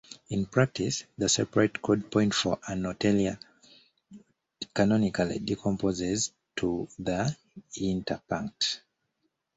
In 0.31 0.47
practice, 0.47 1.03
the 1.15 1.29
separate 1.29 1.79
code 1.79 2.09
point 2.09 2.33
for 2.33 2.57
ano 2.67 2.91
teleia 2.93 3.37
canonically 4.73 5.37
decomposes 5.37 6.31
to 6.55 6.87
the 6.97 7.37
interpunct. 7.77 8.81